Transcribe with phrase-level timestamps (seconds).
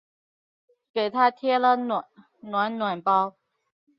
[0.91, 1.95] 给她贴了暖
[2.79, 3.35] 暖包